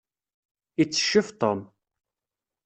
Itteccef 0.81 1.27
Tom. 1.41 1.59